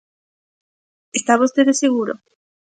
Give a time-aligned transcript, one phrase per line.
[1.19, 2.13] ¿Está vostede seguro?